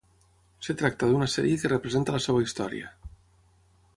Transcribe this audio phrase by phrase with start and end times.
[0.63, 2.91] Es tracta d'una sèrie que representa la seva història.